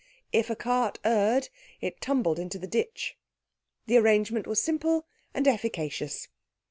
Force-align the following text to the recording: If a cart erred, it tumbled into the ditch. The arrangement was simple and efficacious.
If 0.33 0.49
a 0.49 0.55
cart 0.55 0.97
erred, 1.05 1.49
it 1.79 2.01
tumbled 2.01 2.39
into 2.39 2.57
the 2.57 2.65
ditch. 2.65 3.19
The 3.85 3.97
arrangement 3.97 4.47
was 4.47 4.59
simple 4.59 5.05
and 5.31 5.47
efficacious. 5.47 6.27